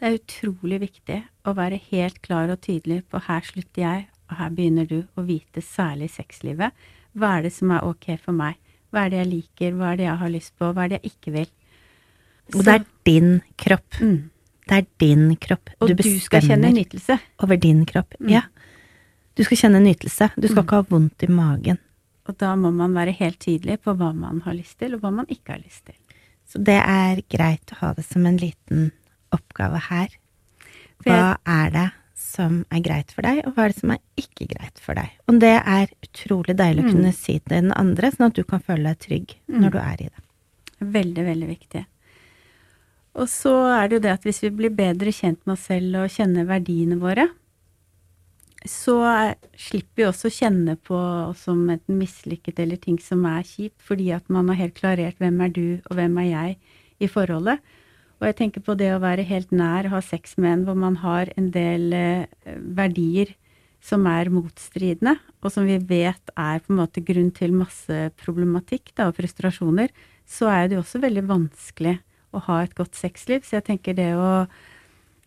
Det 0.00 0.08
er 0.10 0.18
utrolig 0.18 0.80
viktig 0.82 1.20
å 1.48 1.54
være 1.56 1.78
helt 1.92 2.18
klar 2.24 2.50
og 2.52 2.60
tydelig 2.64 3.02
på 3.08 3.20
her 3.28 3.40
slutter 3.46 3.82
jeg, 3.84 4.06
og 4.30 4.36
her 4.40 4.50
begynner 4.56 4.88
du, 4.90 4.98
å 5.16 5.22
vite 5.24 5.62
særlig 5.62 6.10
sexlivet. 6.12 6.72
Hva 7.14 7.36
er 7.38 7.46
det 7.46 7.52
som 7.54 7.70
er 7.70 7.84
ok 7.86 8.08
for 8.20 8.34
meg? 8.36 8.56
Hva 8.90 9.04
er 9.06 9.12
det 9.12 9.20
jeg 9.22 9.30
liker? 9.30 9.76
Hva 9.78 9.92
er 9.92 10.00
det 10.00 10.08
jeg 10.08 10.18
har 10.24 10.32
lyst 10.32 10.52
på? 10.58 10.72
Hva 10.74 10.84
er 10.84 10.92
det 10.94 11.00
jeg 11.02 11.12
ikke 11.14 11.34
vil? 11.38 11.50
Og 12.54 12.64
det 12.66 12.74
er 12.74 12.84
din 13.08 13.30
kropp. 13.60 14.00
mm. 14.00 14.30
Det 14.64 14.76
er 14.80 14.86
din 14.98 15.24
kropp. 15.36 15.70
Og 15.84 15.90
du, 15.92 16.02
skal 16.24 16.40
kjenne 16.40 16.70
nytelse. 16.72 17.18
over 17.44 17.56
din 17.60 17.82
kropp. 17.84 18.14
Mm. 18.18 18.30
Ja. 18.32 18.42
Du 19.36 19.42
skal 19.44 19.58
kjenne 19.60 19.80
nytelse. 19.84 20.30
Du 20.40 20.46
skal 20.48 20.62
Mm. 20.62 20.66
ikke 20.66 20.76
ha 20.78 20.84
vondt 20.88 21.22
i 21.22 21.26
magen. 21.28 21.78
Og 22.28 22.36
da 22.40 22.54
må 22.56 22.70
man 22.72 22.94
være 22.96 23.12
helt 23.18 23.38
tydelig 23.44 23.80
på 23.84 23.94
hva 23.98 24.12
man 24.16 24.40
har 24.46 24.54
lyst 24.56 24.78
til, 24.80 24.94
og 24.96 25.00
hva 25.04 25.10
man 25.12 25.26
ikke 25.28 25.52
har 25.56 25.60
lyst 25.64 25.84
til. 25.90 25.94
Så 26.48 26.60
det 26.64 26.78
er 26.80 27.20
greit 27.32 27.72
å 27.74 27.80
ha 27.82 27.92
det 27.96 28.04
som 28.04 28.24
en 28.26 28.38
liten 28.40 28.90
oppgave 29.34 29.80
her. 29.90 30.08
Hva 31.04 31.36
er 31.44 31.70
det 31.74 31.86
som 32.16 32.62
er 32.72 32.80
greit 32.84 33.12
for 33.12 33.22
deg, 33.26 33.42
og 33.46 33.54
hva 33.54 33.64
er 33.66 33.72
det 33.74 33.80
som 33.80 33.90
er 33.94 34.00
ikke 34.20 34.46
greit 34.54 34.80
for 34.80 34.96
deg? 34.96 35.10
Og 35.28 35.40
det 35.42 35.54
er 35.60 35.88
utrolig 36.06 36.56
deilig 36.56 36.84
å 36.84 36.86
Mm. 36.88 36.92
kunne 36.94 37.12
si 37.12 37.38
til 37.38 37.60
den 37.60 37.72
andre, 37.72 38.10
sånn 38.10 38.26
at 38.26 38.34
du 38.34 38.44
kan 38.44 38.60
føle 38.60 38.84
deg 38.94 38.98
trygg 38.98 39.34
Mm. 39.48 39.60
når 39.60 39.70
du 39.70 39.78
er 39.78 39.96
i 40.00 40.08
det. 40.08 40.22
Veldig, 40.80 41.24
veldig 41.24 41.48
viktig. 41.48 41.86
Og 43.14 43.28
så 43.28 43.52
er 43.82 43.88
det 43.88 43.96
jo 43.96 44.00
det 44.08 44.12
at 44.12 44.22
hvis 44.24 44.40
vi 44.42 44.50
blir 44.50 44.70
bedre 44.74 45.12
kjent 45.12 45.38
med 45.46 45.52
oss 45.54 45.66
selv 45.66 45.94
og 46.02 46.10
kjenner 46.10 46.44
verdiene 46.46 46.98
våre, 46.98 47.28
så 48.64 48.96
er, 49.04 49.34
slipper 49.60 50.00
vi 50.00 50.06
også 50.08 50.30
å 50.30 50.34
kjenne 50.34 50.74
på 50.80 50.98
som 51.36 51.66
enten 51.68 51.98
mislykket 52.00 52.62
eller 52.64 52.80
ting 52.80 52.96
som 53.02 53.24
er 53.28 53.44
kjipt, 53.44 53.76
fordi 53.84 54.08
at 54.16 54.30
man 54.32 54.48
har 54.50 54.62
helt 54.62 54.78
klarert 54.78 55.20
hvem 55.20 55.42
er 55.44 55.52
du 55.52 55.66
og 55.84 55.98
hvem 55.98 56.16
er 56.22 56.30
jeg 56.30 56.56
i 57.04 57.10
forholdet. 57.10 57.60
Og 58.22 58.28
jeg 58.30 58.38
tenker 58.38 58.64
på 58.64 58.76
det 58.80 58.88
å 58.94 59.02
være 59.02 59.26
helt 59.28 59.52
nær, 59.52 59.90
ha 59.92 60.00
sex 60.00 60.38
med 60.40 60.52
en 60.52 60.64
hvor 60.68 60.78
man 60.80 60.96
har 61.02 61.28
en 61.36 61.50
del 61.52 61.92
eh, 61.92 62.56
verdier 62.78 63.34
som 63.84 64.06
er 64.08 64.30
motstridende, 64.32 65.18
og 65.44 65.52
som 65.52 65.68
vi 65.68 65.76
vet 65.76 66.32
er 66.32 66.62
på 66.64 66.72
en 66.72 66.80
måte 66.80 67.04
grunn 67.04 67.28
til 67.36 67.52
masse 67.52 67.98
problematikk 68.22 68.94
da, 68.96 69.10
og 69.10 69.18
frustrasjoner, 69.18 69.92
så 70.24 70.48
er 70.48 70.70
det 70.70 70.78
jo 70.78 70.84
også 70.86 71.02
veldig 71.04 71.26
vanskelig 71.28 71.98
å 72.32 72.40
ha 72.46 72.62
et 72.64 72.72
godt 72.78 72.96
sexliv. 72.96 73.44
Så 73.44 73.58
jeg 73.58 73.66
tenker 73.68 73.98
det 73.98 74.14
å 74.16 74.46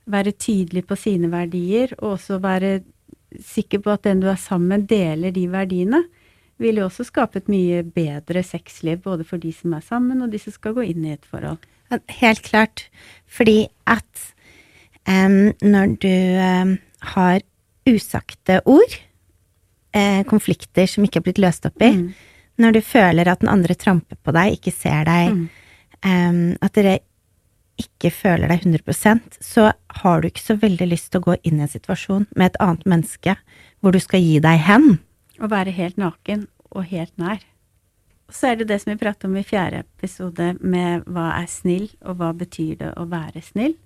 være 0.09 0.33
tydelig 0.33 0.87
på 0.89 0.97
sine 0.97 1.29
verdier, 1.29 1.93
og 1.99 2.15
også 2.15 2.41
være 2.41 2.79
sikker 3.43 3.81
på 3.83 3.91
at 3.91 4.03
den 4.07 4.21
du 4.23 4.27
er 4.31 4.39
sammen 4.39 4.67
med, 4.69 4.87
deler 4.87 5.31
de 5.35 5.47
verdiene, 5.51 6.03
vil 6.57 6.79
jo 6.79 6.87
også 6.87 7.05
skape 7.05 7.37
et 7.37 7.49
mye 7.51 7.83
bedre 7.83 8.41
sexliv, 8.43 9.01
både 9.03 9.23
for 9.27 9.37
de 9.37 9.51
som 9.53 9.73
er 9.77 9.83
sammen, 9.85 10.21
og 10.21 10.31
de 10.31 10.39
som 10.41 10.53
skal 10.55 10.73
gå 10.73 10.87
inn 10.89 11.05
i 11.05 11.13
et 11.13 11.25
forhold. 11.29 11.59
Helt 12.19 12.41
klart. 12.43 12.87
Fordi 13.27 13.67
at 13.87 14.23
um, 15.07 15.53
når 15.61 15.93
du 16.01 16.15
um, 16.41 16.73
har 17.13 17.41
usagte 17.87 18.61
ord, 18.65 18.97
eh, 19.95 20.23
konflikter 20.27 20.89
som 20.89 21.05
ikke 21.05 21.21
har 21.21 21.27
blitt 21.29 21.39
løst 21.39 21.65
opp 21.69 21.81
i, 21.81 21.93
Mm. 21.93 22.13
når 22.57 22.73
du 22.73 22.81
føler 22.81 23.27
at 23.27 23.39
den 23.39 23.49
andre 23.49 23.75
tramper 23.75 24.17
på 24.17 24.33
deg, 24.33 24.57
ikke 24.57 24.73
ser 24.73 25.05
deg, 25.05 25.29
Mm. 25.31 25.49
um, 26.03 26.57
at 26.61 26.73
dere 26.73 26.99
ikke 27.81 28.11
føler 28.13 28.49
deg 28.51 28.65
100% 28.65 29.37
så 29.43 29.71
har 30.01 30.21
du 30.21 30.29
ikke 30.29 30.43
så 30.43 30.57
veldig 30.59 30.87
lyst 30.89 31.11
til 31.11 31.21
å 31.21 31.27
gå 31.29 31.35
inn 31.43 31.59
i 31.59 31.65
en 31.65 31.71
situasjon 31.71 32.27
med 32.35 32.51
et 32.51 32.61
annet 32.63 32.85
menneske 32.89 33.35
hvor 33.81 33.93
du 33.93 33.99
skal 34.01 34.23
gi 34.23 34.39
deg 34.43 34.61
hen. 34.65 34.97
Å 35.37 35.49
være 35.51 35.73
helt 35.77 35.99
naken 36.01 36.47
og 36.73 36.87
helt 36.89 37.13
nær. 37.21 37.43
Og 38.27 38.35
så 38.35 38.51
er 38.51 38.59
det 38.59 38.67
det 38.71 38.79
som 38.81 38.91
vi 38.91 38.99
pratet 38.99 39.27
om 39.29 39.37
i 39.39 39.45
fjerde 39.45 39.83
episode, 39.85 40.49
med 40.59 41.05
hva 41.07 41.29
er 41.37 41.45
snill, 41.47 41.85
og 42.03 42.17
hva 42.19 42.33
betyr 42.35 42.73
det 42.81 42.89
å 42.99 43.05
være 43.07 43.43
snill. 43.45 43.77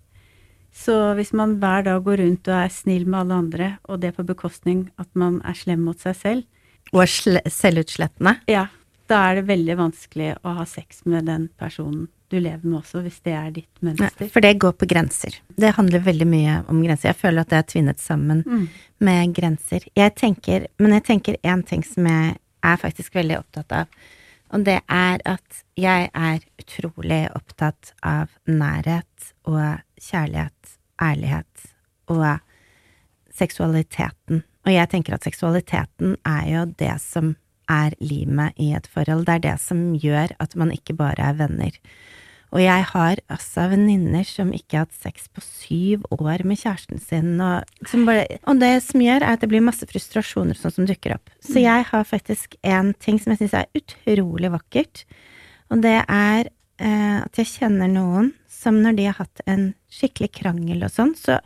Så 0.74 0.96
hvis 1.20 1.34
man 1.36 1.58
hver 1.62 1.84
dag 1.86 2.00
går 2.08 2.24
rundt 2.24 2.48
og 2.50 2.56
er 2.64 2.72
snill 2.74 3.06
med 3.06 3.20
alle 3.20 3.38
andre, 3.44 3.68
og 3.86 4.00
det 4.02 4.16
på 4.16 4.26
bekostning 4.26 4.88
at 5.02 5.12
man 5.14 5.42
er 5.46 5.58
slem 5.60 5.84
mot 5.86 6.00
seg 6.00 6.18
selv, 6.18 6.48
Og 6.92 7.04
er 7.04 7.50
selvutslettende. 7.54 8.40
ja, 8.50 8.66
da 9.08 9.30
er 9.30 9.36
det 9.36 9.48
veldig 9.48 9.78
vanskelig 9.78 10.32
å 10.44 10.56
ha 10.58 10.66
sex 10.66 11.06
med 11.06 11.28
den 11.30 11.50
personen 11.60 12.08
du 12.32 12.38
lever 12.40 12.64
med 12.64 12.80
også, 12.80 13.02
hvis 13.04 13.20
det 13.26 13.34
er 13.36 13.52
ditt 13.52 13.82
mønster. 13.84 14.08
mønster. 14.08 14.30
For 14.34 14.42
det 14.44 14.54
går 14.64 14.72
på 14.80 14.88
grenser. 14.90 15.36
Det 15.60 15.74
handler 15.78 16.04
veldig 16.06 16.28
mye 16.32 16.56
om 16.72 16.80
grenser. 16.84 17.12
Jeg 17.12 17.20
føler 17.20 17.44
at 17.46 17.52
det 17.52 17.60
er 17.60 17.68
tvinnet 17.74 18.00
sammen 18.00 18.44
Mm. 18.48 18.68
med 19.00 19.34
grenser. 19.36 19.86
Jeg 19.96 20.16
tenker, 20.16 20.68
men 20.80 20.92
jeg 20.98 21.04
tenker 21.04 21.38
én 21.44 21.64
ting 21.68 21.84
som 21.84 22.06
jeg 22.08 22.38
er 22.64 22.78
faktisk 22.78 23.14
veldig 23.16 23.38
opptatt 23.40 23.72
av. 23.72 23.88
Og 24.54 24.64
det 24.68 24.80
er 24.90 25.22
at 25.26 25.64
jeg 25.80 26.10
er 26.14 26.40
utrolig 26.60 27.22
opptatt 27.36 27.94
av 28.04 28.28
nærhet 28.48 29.32
og 29.48 29.80
kjærlighet, 30.00 30.78
ærlighet 31.02 31.68
og 32.10 32.40
seksualiteten. 33.34 34.44
Og 34.66 34.74
jeg 34.76 34.90
tenker 34.92 35.16
at 35.16 35.26
seksualiteten 35.26 36.18
er 36.28 36.44
jo 36.52 36.66
det 36.78 36.94
som 37.02 37.36
er 37.72 37.96
limet 38.04 38.58
i 38.60 38.72
et 38.76 38.88
forhold. 38.92 39.26
Det 39.28 39.38
er 39.38 39.46
det 39.48 39.60
som 39.64 39.92
gjør 39.96 40.36
at 40.44 40.58
man 40.60 40.74
ikke 40.76 40.98
bare 41.00 41.32
er 41.32 41.40
venner. 41.40 41.78
Og 42.52 42.60
jeg 42.60 42.84
har 42.90 43.20
altså 43.32 43.70
venninner 43.72 44.26
som 44.28 44.52
ikke 44.52 44.76
har 44.76 44.88
hatt 44.88 44.98
sex 45.00 45.30
på 45.32 45.44
syv 45.46 46.04
år 46.18 46.44
med 46.48 46.60
kjæresten 46.60 47.00
sin, 47.00 47.38
og, 47.40 47.64
bare, 48.04 48.26
og, 48.44 48.60
det 48.60 48.74
som 48.84 49.04
gjør, 49.04 49.24
er 49.24 49.38
at 49.38 49.44
det 49.44 49.50
blir 49.54 49.64
masse 49.64 49.88
frustrasjoner 49.88 50.60
sånn 50.60 50.76
som 50.76 50.90
dukker 50.90 51.16
opp. 51.16 51.32
Så 51.40 51.56
mm. 51.56 51.64
jeg 51.64 51.88
har 51.94 52.10
faktisk 52.10 52.58
en 52.68 52.92
ting 53.00 53.22
som 53.24 53.32
jeg 53.32 53.46
syns 53.46 53.56
er 53.62 53.80
utrolig 53.80 54.52
vakkert, 54.52 55.06
og 55.72 55.86
det 55.86 56.02
er 56.04 56.52
eh, 56.52 57.20
at 57.24 57.40
jeg 57.40 57.54
kjenner 57.54 57.92
noen 57.92 58.34
som 58.52 58.82
når 58.84 59.00
de 59.00 59.08
har 59.08 59.22
hatt 59.22 59.46
en 59.48 59.70
skikkelig 59.92 60.34
krangel 60.42 60.84
og 60.84 60.92
sånn, 60.92 61.16
så 61.16 61.40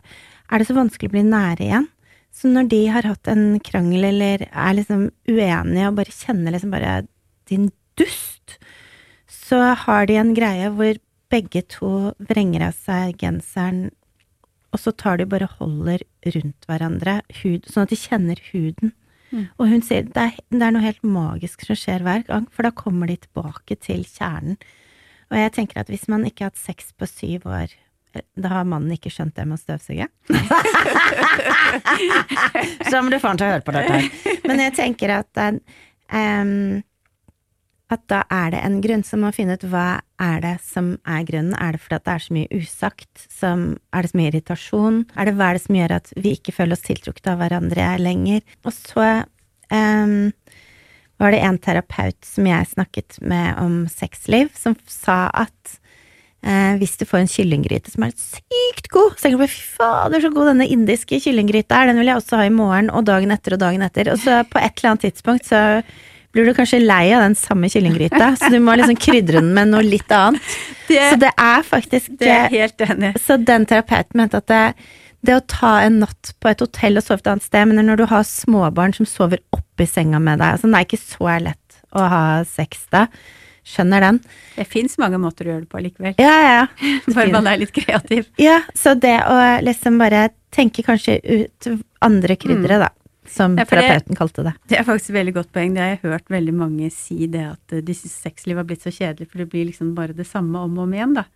er 0.50 0.58
det 0.58 0.66
så 0.66 0.74
vanskelig 0.74 1.12
å 1.12 1.14
bli 1.14 1.26
nære 1.30 1.68
igjen. 1.68 1.86
Så 2.36 2.50
når 2.52 2.68
de 2.68 2.82
har 2.92 3.06
hatt 3.08 3.28
en 3.32 3.58
krangel 3.64 4.10
eller 4.10 4.44
er 4.50 4.74
liksom 4.76 5.08
uenige 5.28 5.88
og 5.88 5.96
bare 5.96 6.12
kjenner 6.12 6.52
liksom 6.52 6.74
bare 6.74 6.98
din 7.48 7.70
dust, 7.96 8.58
så 9.30 9.72
har 9.86 10.08
de 10.08 10.18
en 10.20 10.34
greie 10.36 10.68
hvor 10.74 10.98
begge 11.32 11.62
to 11.72 12.12
vrenger 12.28 12.68
av 12.68 12.76
seg 12.76 13.16
genseren, 13.22 13.88
og 14.74 14.82
så 14.82 14.92
tar 14.92 15.16
de 15.18 15.26
bare 15.30 15.48
holder 15.56 16.04
rundt 16.34 16.68
hverandre, 16.68 17.20
hud, 17.40 17.64
sånn 17.70 17.86
at 17.86 17.94
de 17.94 17.98
kjenner 17.98 18.42
huden. 18.50 18.92
Mm. 19.32 19.46
Og 19.56 19.70
hun 19.72 19.82
sier 19.82 20.04
det 20.06 20.22
er, 20.22 20.36
det 20.52 20.62
er 20.62 20.74
noe 20.74 20.84
helt 20.84 21.06
magisk 21.06 21.64
som 21.66 21.78
skjer 21.78 22.04
hver 22.04 22.26
gang, 22.28 22.44
for 22.52 22.66
da 22.66 22.74
kommer 22.76 23.08
de 23.10 23.16
tilbake 23.22 23.78
til 23.80 24.04
kjernen. 24.04 24.60
Og 25.32 25.40
jeg 25.40 25.54
tenker 25.56 25.80
at 25.80 25.90
hvis 25.90 26.06
man 26.12 26.26
ikke 26.28 26.44
har 26.44 26.52
hatt 26.52 26.60
sex 26.60 26.92
på 26.94 27.08
syv 27.10 27.48
år, 27.50 27.72
da 28.36 28.48
har 28.52 28.64
mannen 28.68 28.92
ikke 28.96 29.10
skjønt 29.12 29.36
det 29.36 29.46
med 29.48 29.58
å 29.58 29.62
støvsuge. 29.62 30.06
Så 32.90 33.02
må 33.02 33.08
du 33.12 33.18
faen 33.22 33.38
til 33.38 33.46
å 33.46 33.52
høre 33.54 33.66
på 33.66 33.76
dette. 33.76 33.96
Men 34.46 34.56
jeg 34.66 34.76
tenker 34.78 35.08
at 35.18 35.32
um, 35.42 36.82
at 37.92 38.02
da 38.10 38.24
er 38.34 38.50
det 38.50 38.60
en 38.66 38.80
grunn, 38.82 39.04
så 39.06 39.14
må 39.14 39.28
man 39.28 39.36
finne 39.36 39.54
ut 39.54 39.64
hva 39.70 40.00
er 40.22 40.40
det 40.42 40.56
som 40.66 40.96
er 41.06 41.22
grunnen. 41.28 41.54
Er 41.54 41.76
det 41.76 41.82
fordi 41.84 41.98
at 42.00 42.06
det 42.08 42.14
er 42.16 42.24
så 42.24 42.34
mye 42.34 42.58
usagt? 42.58 43.26
Som, 43.30 43.66
er 43.94 44.02
det 44.02 44.10
så 44.10 44.18
mye 44.18 44.30
irritasjon? 44.32 44.98
Er 45.14 45.28
det 45.28 45.36
hva 45.38 45.50
er 45.50 45.58
det 45.58 45.64
som 45.68 45.78
gjør 45.78 45.94
at 46.00 46.10
vi 46.18 46.34
ikke 46.34 46.54
føler 46.56 46.74
oss 46.74 46.86
tiltrukket 46.86 47.30
av 47.30 47.38
hverandre 47.42 47.92
lenger? 48.02 48.42
Og 48.66 48.74
så 48.74 49.06
um, 49.70 50.32
var 51.22 51.32
det 51.32 51.44
en 51.46 51.62
terapeut 51.62 52.18
som 52.26 52.50
jeg 52.50 52.72
snakket 52.74 53.20
med 53.22 53.54
om 53.62 53.84
sexliv, 53.92 54.50
som 54.58 54.74
sa 54.90 55.28
at 55.30 55.78
Eh, 56.44 56.74
hvis 56.78 56.98
du 57.00 57.06
får 57.08 57.22
en 57.22 57.30
kyllinggryte 57.30 57.90
som 57.90 58.04
er 58.06 58.12
sykt 58.14 58.90
god, 58.92 59.16
så 59.16 59.24
tenker 59.24 59.40
du 59.40 59.50
fy 59.50 59.62
fader, 59.78 60.20
så 60.22 60.30
god 60.34 60.52
denne 60.52 60.68
indiske 60.70 61.18
kyllinggryta 61.24 61.80
er, 61.80 61.90
den 61.90 61.98
vil 61.98 62.10
jeg 62.12 62.20
også 62.20 62.38
ha 62.38 62.44
i 62.46 62.52
morgen 62.54 62.90
og 62.92 63.06
dagen 63.08 63.32
etter 63.34 63.56
og 63.56 63.62
dagen 63.64 63.82
etter. 63.86 64.12
Og 64.12 64.20
så 64.22 64.42
på 64.50 64.60
et 64.60 64.76
eller 64.76 64.92
annet 64.92 65.06
tidspunkt 65.08 65.48
så 65.48 65.62
blir 66.36 66.46
du 66.46 66.52
kanskje 66.54 66.82
lei 66.84 67.08
av 67.16 67.24
den 67.24 67.34
samme 67.38 67.70
kyllinggryta, 67.72 68.34
så 68.38 68.50
du 68.52 68.58
må 68.62 68.76
liksom 68.76 68.98
krydre 69.00 69.40
den 69.40 69.54
med 69.56 69.72
noe 69.72 69.86
litt 69.86 70.12
annet. 70.12 70.44
Det, 70.86 71.00
så 71.10 71.16
det 71.18 71.32
er 71.34 71.64
faktisk 71.66 72.12
Det 72.20 72.28
er 72.30 72.52
helt 72.52 72.82
enig. 72.84 73.08
Så 73.18 73.34
den 73.42 73.64
terapeuten 73.66 74.20
mente 74.20 74.38
at 74.38 74.46
det, 74.46 74.60
det 75.26 75.34
å 75.34 75.42
ta 75.50 75.72
en 75.82 75.96
natt 76.04 76.30
på 76.38 76.52
et 76.52 76.62
hotell 76.62 77.00
og 77.00 77.02
sove 77.02 77.18
et 77.24 77.30
annet 77.32 77.42
sted, 77.42 77.66
men 77.66 77.82
når 77.88 77.98
du 77.98 78.04
har 78.12 78.22
småbarn 78.28 78.94
som 78.94 79.08
sover 79.10 79.42
oppi 79.56 79.88
senga 79.90 80.20
med 80.22 80.38
deg, 80.38 80.54
altså 80.54 80.70
det 80.70 80.78
er 80.78 80.86
ikke 80.86 81.00
så 81.02 81.32
lett 81.42 81.80
å 81.90 82.06
ha 82.12 82.22
sex 82.46 82.86
da. 82.94 83.08
Skjønner 83.66 84.04
den. 84.04 84.20
Det 84.54 84.64
fins 84.70 84.94
mange 85.02 85.18
måter 85.18 85.48
å 85.48 85.54
gjøre 85.54 85.64
det 85.64 85.70
på 85.72 85.80
likevel. 85.82 86.14
Ja, 86.22 86.34
ja. 86.46 86.66
Bare 87.16 87.32
man 87.34 87.48
er 87.50 87.58
litt 87.58 87.74
kreativ. 87.74 88.28
Ja, 88.38 88.60
så 88.78 88.94
det 88.94 89.16
å 89.26 89.38
liksom 89.66 89.98
bare 89.98 90.28
tenke 90.54 90.84
kanskje 90.86 91.18
ut 91.24 91.68
andre 92.04 92.38
krydderet, 92.38 92.78
mm. 92.78 92.84
da. 92.86 92.92
Som 93.26 93.56
ja, 93.58 93.64
terapeuten 93.66 94.14
det, 94.14 94.18
kalte 94.20 94.44
det. 94.46 94.52
Det 94.70 94.78
er 94.78 94.86
faktisk 94.86 95.10
et 95.10 95.16
veldig 95.18 95.34
godt 95.40 95.50
poeng. 95.56 95.74
Det 95.74 95.82
har 95.82 95.90
jeg 95.96 96.02
hørt 96.04 96.30
veldig 96.30 96.54
mange 96.54 96.92
si, 96.94 97.26
det 97.26 97.42
at 97.42 97.74
de 97.88 97.96
syns 97.98 98.14
sexliv 98.22 98.60
har 98.60 98.68
blitt 98.68 98.86
så 98.86 98.94
kjedelig, 98.94 99.26
for 99.32 99.42
det 99.42 99.48
blir 99.50 99.66
liksom 99.66 99.96
bare 99.98 100.14
det 100.14 100.28
samme 100.30 100.62
om 100.62 100.78
og 100.78 100.86
om 100.86 100.94
igjen, 100.94 101.18
da. 101.18 101.26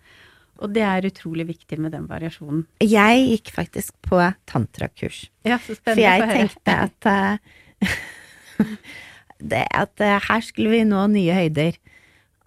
Og 0.61 0.71
det 0.77 0.85
er 0.87 1.09
utrolig 1.09 1.49
viktig 1.51 1.81
med 1.81 1.97
den 1.97 2.07
variasjonen. 2.07 2.63
Jeg 2.85 3.27
gikk 3.33 3.51
faktisk 3.57 3.97
på 4.07 4.23
tantrakurs. 4.51 5.25
Ja, 5.43 5.59
så 5.59 5.75
spennende 5.75 5.99
For 5.99 6.05
jeg 6.07 6.19
tenkte 6.37 6.79
at 6.87 7.11
uh, 7.11 8.77
at 9.83 10.05
uh, 10.05 10.19
her 10.29 10.45
skulle 10.45 10.75
vi 10.77 10.85
nå 10.87 11.07
nye 11.11 11.39
høyder. 11.43 11.81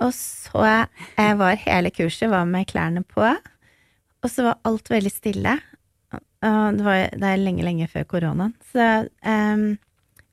Og 0.04 0.12
så 0.16 0.66
jeg 1.18 1.38
var 1.40 1.60
hele 1.64 1.92
kurset 1.96 2.32
var 2.32 2.48
med 2.50 2.68
klærne 2.70 3.06
på, 3.08 3.24
og 4.24 4.32
så 4.32 4.50
var 4.50 4.62
alt 4.68 4.92
veldig 4.92 5.12
stille. 5.12 5.56
Og 6.44 6.78
det, 6.78 6.84
var, 6.84 7.08
det 7.16 7.30
er 7.30 7.40
lenge, 7.40 7.64
lenge 7.64 7.88
før 7.92 8.06
koronaen. 8.08 8.54
Så 8.74 9.08
um, 9.24 9.66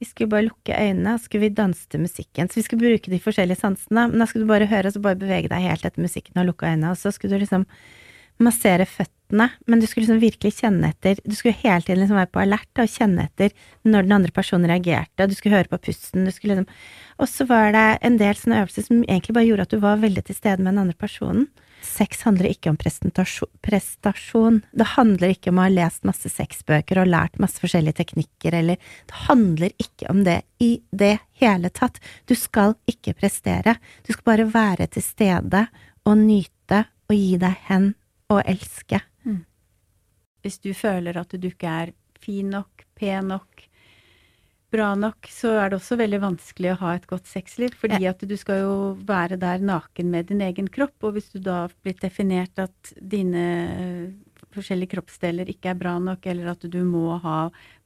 vi 0.00 0.08
skulle 0.08 0.32
bare 0.32 0.48
lukke 0.48 0.74
øynene, 0.74 1.14
og 1.14 1.20
så 1.20 1.28
skulle 1.28 1.46
vi 1.46 1.54
danse 1.54 1.86
til 1.90 2.02
musikken. 2.02 2.48
Så 2.48 2.58
vi 2.58 2.64
skulle 2.66 2.82
bruke 2.82 3.12
de 3.12 3.22
forskjellige 3.22 3.60
sansene, 3.60 4.08
men 4.10 4.22
da 4.22 4.26
skulle 4.26 4.46
du 4.46 4.50
bare 4.50 4.68
høre, 4.70 4.88
og 4.88 4.96
så 4.96 5.02
bare 5.04 5.20
bevege 5.20 5.50
deg 5.52 5.66
helt 5.66 5.86
etter 5.86 6.02
musikken 6.02 6.40
og 6.40 6.48
lukke 6.50 6.66
øynene, 6.66 6.94
og 6.94 6.98
så 6.98 7.12
skulle 7.14 7.36
du 7.36 7.44
liksom 7.44 7.66
massere 8.40 8.88
føttene, 8.88 9.16
men 9.66 9.80
du 9.80 9.86
skulle 9.86 10.06
liksom 10.06 10.22
virkelig 10.22 10.56
kjenne 10.58 10.90
etter 10.90 11.20
Du 11.24 11.36
skulle 11.36 11.58
hele 11.60 11.84
tiden 11.84 12.02
liksom 12.02 12.18
være 12.18 12.32
på 12.34 12.42
alert 12.42 12.82
og 12.82 12.90
kjenne 12.90 13.28
etter 13.28 13.54
når 13.86 14.06
den 14.06 14.16
andre 14.18 14.34
personen 14.34 14.70
reagerte, 14.70 15.22
og 15.22 15.30
du 15.30 15.36
skulle 15.38 15.56
høre 15.58 15.70
på 15.70 15.80
pusten, 15.90 16.26
du 16.26 16.32
liksom 16.32 16.66
og 17.20 17.28
så 17.28 17.44
var 17.44 17.74
det 17.74 17.86
en 18.06 18.16
del 18.20 18.36
sånne 18.38 18.62
øvelser 18.62 18.86
som 18.86 19.02
egentlig 19.04 19.34
bare 19.36 19.48
gjorde 19.48 19.66
at 19.66 19.74
du 19.74 19.82
var 19.82 20.00
veldig 20.00 20.22
til 20.24 20.36
stede 20.38 20.62
med 20.62 20.72
den 20.72 20.86
andre 20.86 20.96
personen. 20.96 21.50
Sex 21.84 22.22
handler 22.26 22.50
ikke 22.50 22.72
om 22.72 22.78
prestasjon. 22.80 24.60
Det 24.72 24.88
handler 24.96 25.34
ikke 25.34 25.52
om 25.52 25.60
å 25.60 25.66
ha 25.66 25.72
lest 25.72 26.04
masse 26.08 26.28
sexbøker 26.32 27.00
og 27.00 27.10
lært 27.12 27.38
masse 27.40 27.60
forskjellige 27.60 28.00
teknikker, 28.00 28.56
eller 28.56 28.76
Det 28.76 29.22
handler 29.28 29.72
ikke 29.80 30.10
om 30.12 30.24
det 30.24 30.42
i 30.60 30.80
det 30.92 31.18
hele 31.40 31.70
tatt. 31.72 32.00
Du 32.26 32.34
skal 32.36 32.76
ikke 32.88 33.16
prestere. 33.16 33.76
Du 34.04 34.12
skal 34.12 34.28
bare 34.28 34.48
være 34.52 34.88
til 34.88 35.04
stede 35.04 35.66
og 36.04 36.18
nyte 36.20 36.84
og 37.10 37.16
gi 37.16 37.36
deg 37.40 37.56
hen 37.68 37.94
og 38.30 38.44
elske. 38.44 39.00
Hvis 40.44 40.60
du 40.62 40.72
føler 40.76 41.18
at 41.20 41.34
du 41.34 41.50
ikke 41.50 41.74
er 41.84 41.92
fin 42.20 42.50
nok, 42.52 42.86
pen 42.98 43.30
nok, 43.32 43.66
bra 44.70 44.92
nok, 44.94 45.26
så 45.30 45.56
er 45.58 45.70
det 45.70 45.80
også 45.80 45.98
veldig 45.98 46.20
vanskelig 46.22 46.72
å 46.72 46.80
ha 46.84 46.94
et 46.94 47.06
godt 47.10 47.26
sexliv. 47.26 47.74
Fordi 47.80 48.06
at 48.06 48.22
du 48.22 48.36
skal 48.38 48.62
jo 48.62 48.74
være 49.06 49.38
der 49.40 49.62
naken 49.64 50.12
med 50.12 50.30
din 50.30 50.42
egen 50.46 50.70
kropp. 50.70 50.94
Og 51.06 51.16
hvis 51.16 51.30
du 51.34 51.40
da 51.42 51.64
blitt 51.82 52.02
definert 52.04 52.60
at 52.62 52.92
dine 52.96 53.44
forskjellige 54.54 54.94
kroppsdeler 54.94 55.50
ikke 55.50 55.72
er 55.72 55.78
bra 55.78 55.96
nok, 56.02 56.26
eller 56.30 56.52
at 56.54 56.66
du 56.70 56.80
må 56.86 57.18
ha 57.22 57.38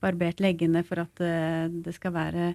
barbert 0.05 0.41
leggene 0.45 0.85
for 0.87 1.03
at 1.05 1.25
eh, 1.25 1.69
det 1.85 1.97
skal 1.97 2.15
være 2.15 2.55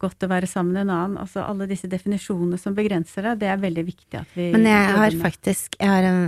godt 0.00 0.24
å 0.24 0.30
være 0.30 0.48
sammen 0.48 0.74
med 0.74 0.86
en 0.86 0.94
annen. 0.94 1.20
Altså 1.20 1.44
alle 1.44 1.68
disse 1.70 1.90
definisjonene 1.90 2.58
som 2.60 2.76
begrenser 2.76 3.30
deg, 3.30 3.42
det 3.42 3.52
er 3.52 3.62
veldig 3.62 3.84
viktig 3.86 4.20
at 4.22 4.34
vi 4.36 4.50
Men 4.54 4.66
jeg 4.70 4.96
har 4.96 5.16
faktisk 5.20 5.76
Jeg 5.80 5.92
har 5.92 6.08
en, 6.08 6.20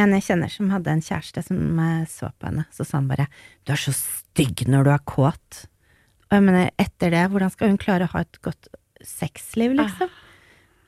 en 0.00 0.14
jeg 0.16 0.24
kjenner 0.28 0.52
som 0.52 0.70
hadde 0.72 0.92
en 0.92 1.04
kjæreste 1.04 1.42
som 1.44 1.80
så 2.08 2.30
på 2.38 2.48
henne. 2.48 2.64
Så 2.72 2.86
sa 2.88 2.98
han 2.98 3.10
bare 3.10 3.28
'Du 3.64 3.72
er 3.72 3.80
så 3.80 3.92
stygg 3.92 4.64
når 4.68 4.84
du 4.84 4.90
er 4.90 5.04
kåt'. 5.04 5.66
Og 6.30 6.36
jeg 6.38 6.42
mener, 6.42 6.70
etter 6.78 7.10
det, 7.10 7.28
hvordan 7.28 7.50
skal 7.52 7.68
hun 7.68 7.78
klare 7.78 8.08
å 8.08 8.12
ha 8.14 8.20
et 8.20 8.38
godt 8.40 8.68
sexliv, 9.04 9.74
liksom? 9.76 10.08
Ah. 10.08 10.22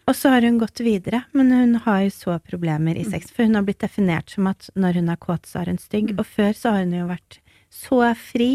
Og 0.09 0.17
så 0.17 0.31
har 0.33 0.45
hun 0.45 0.59
gått 0.61 0.81
videre, 0.85 1.23
men 1.33 1.53
hun 1.53 1.75
har 1.85 2.03
jo 2.05 2.13
så 2.13 2.37
problemer 2.45 2.97
i 2.97 3.05
mm. 3.05 3.11
sex, 3.11 3.31
for 3.33 3.45
hun 3.45 3.57
har 3.57 3.65
blitt 3.65 3.81
definert 3.81 4.33
som 4.33 4.49
at 4.51 4.69
når 4.77 5.01
hun 5.01 5.09
er 5.13 5.21
kåt, 5.21 5.49
så 5.49 5.63
er 5.63 5.73
hun 5.73 5.81
stygg. 5.81 6.13
Mm. 6.13 6.21
Og 6.21 6.29
før 6.29 6.53
så 6.57 6.75
har 6.75 6.85
hun 6.85 6.97
jo 6.97 7.09
vært 7.09 7.39
så 7.73 8.01
fri, 8.17 8.51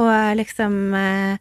og 0.00 0.36
liksom 0.36 0.94
eh, 0.96 1.38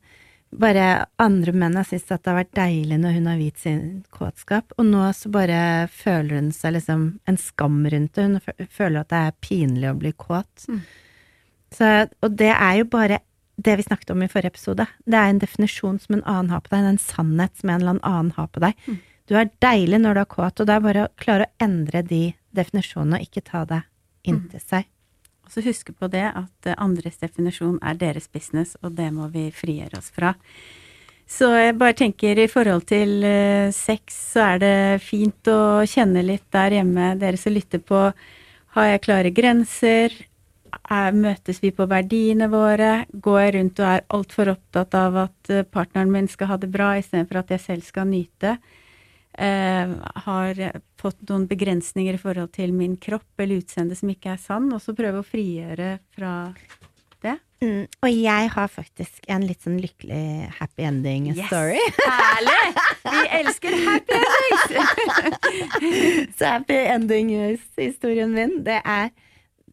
bare 0.59 1.05
andre 1.21 1.53
menn 1.55 1.77
har 1.77 1.87
syntes 1.87 2.11
at 2.13 2.23
det 2.23 2.31
har 2.31 2.39
vært 2.39 2.57
deilig 2.57 2.97
når 3.01 3.15
hun 3.17 3.29
har 3.29 3.39
vist 3.39 3.63
sin 3.63 3.85
kåtskap, 4.13 4.75
og 4.77 4.87
nå 4.89 5.05
så 5.17 5.31
bare 5.33 5.59
føler 5.93 6.39
hun 6.39 6.51
seg 6.55 6.75
liksom 6.77 7.05
en 7.29 7.39
skam 7.41 7.81
rundt 7.91 8.17
det. 8.17 8.27
Hun 8.27 8.69
føler 8.71 9.01
at 9.01 9.11
det 9.13 9.21
er 9.21 9.39
pinlig 9.45 9.89
å 9.91 9.97
bli 9.99 10.11
kåt. 10.17 10.67
Mm. 10.69 10.83
Så, 11.75 11.91
og 12.23 12.37
det 12.39 12.51
er 12.53 12.79
jo 12.81 12.87
bare 12.91 13.21
det 13.55 13.75
vi 13.79 13.85
snakket 13.87 14.11
om 14.11 14.23
i 14.23 14.29
forrige 14.31 14.53
episode. 14.53 14.87
Det 15.07 15.19
er 15.19 15.31
en 15.31 15.41
definisjon 15.41 15.99
som 16.03 16.17
en 16.17 16.25
annen 16.27 16.51
har 16.51 16.63
på 16.63 16.73
deg, 16.73 16.87
en 16.89 17.01
sannhet 17.01 17.55
som 17.59 17.71
en 17.71 17.81
eller 17.81 18.01
annen 18.01 18.33
har 18.35 18.49
på 18.51 18.63
deg. 18.63 18.79
Mm. 18.87 18.97
Du 19.25 19.37
er 19.39 19.51
deilig 19.63 20.01
når 20.01 20.17
du 20.17 20.21
er 20.21 20.33
kåt, 20.35 20.59
og 20.59 20.67
det 20.67 20.75
er 20.75 20.83
bare 20.83 21.05
å 21.05 21.13
klare 21.21 21.47
å 21.47 21.65
endre 21.65 22.03
de 22.05 22.23
definisjonene 22.55 23.19
og 23.19 23.29
ikke 23.29 23.45
ta 23.47 23.63
det 23.69 23.81
inntil 24.27 24.61
mm. 24.61 24.67
seg. 24.67 24.89
Og 25.45 25.53
så 25.53 25.63
huske 25.65 25.93
på 25.93 26.09
det 26.11 26.25
at 26.31 26.71
andres 26.75 27.21
definisjon 27.21 27.77
er 27.85 27.99
deres 28.01 28.27
business, 28.27 28.75
og 28.81 28.97
det 28.97 29.11
må 29.13 29.29
vi 29.33 29.47
frigjøre 29.53 30.01
oss 30.01 30.11
fra. 30.15 30.33
Så 31.25 31.49
jeg 31.57 31.77
bare 31.77 31.97
tenker 31.97 32.37
i 32.37 32.49
forhold 32.49 32.85
til 32.89 33.23
uh, 33.25 33.73
sex, 33.73 34.13
så 34.33 34.43
er 34.51 34.61
det 34.61 34.75
fint 35.05 35.49
å 35.49 35.85
kjenne 35.89 36.21
litt 36.25 36.45
der 36.53 36.79
hjemme, 36.79 37.15
dere 37.21 37.39
som 37.41 37.53
lytter 37.53 37.81
på. 37.81 38.07
Har 38.77 38.89
jeg 38.91 39.05
klare 39.07 39.33
grenser? 39.33 40.13
er, 40.83 41.15
møtes 41.15 41.61
vi 41.63 41.71
på 41.75 41.87
verdiene 41.89 42.49
våre? 42.51 43.05
Går 43.11 43.39
jeg 43.41 43.53
rundt 43.57 43.81
og 43.81 43.89
er 43.89 44.05
altfor 44.17 44.51
opptatt 44.55 44.97
av 44.97 45.19
at 45.25 45.51
eh, 45.51 45.65
partneren 45.65 46.11
min 46.13 46.29
skal 46.31 46.53
ha 46.53 46.59
det 46.61 46.71
bra, 46.73 46.95
istedenfor 46.99 47.41
at 47.41 47.55
jeg 47.55 47.63
selv 47.65 47.87
skal 47.87 48.09
nyte? 48.09 48.57
Eh, 49.37 49.89
har 50.25 50.59
fått 51.01 51.25
noen 51.27 51.43
begrensninger 51.49 52.15
i 52.15 52.21
forhold 52.21 52.53
til 52.55 52.71
min 52.71 52.95
kropp 52.95 53.41
eller 53.43 53.59
utseende 53.59 53.95
som 53.99 54.07
ikke 54.13 54.31
er 54.35 54.39
sann, 54.39 54.69
og 54.71 54.79
så 54.83 54.95
prøve 54.95 55.19
å 55.19 55.27
frigjøre 55.27 55.97
fra 56.15 56.31
det? 57.25 57.33
Mm, 57.63 57.83
og 58.03 58.09
jeg 58.11 58.49
har 58.53 58.67
faktisk 58.71 59.27
en 59.31 59.43
litt 59.47 59.63
sånn 59.65 59.79
lykkelig 59.83 60.47
happy 60.59 60.83
ending 60.87 61.27
Yes. 61.33 61.47
story. 61.49 61.79
Herlig! 62.05 62.65
Vi 63.09 63.21
elsker 63.41 63.75
happy 63.89 64.19
endings! 64.21 64.65
Så 66.39 66.45
happy 66.55 66.79
ending-historien 66.95 68.31
min, 68.35 68.59
det 68.63 68.79
er 68.83 69.11